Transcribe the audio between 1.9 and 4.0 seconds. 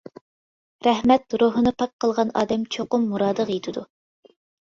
قىلغان ئادەم چوقۇم مۇرادىغا يېتىدۇ.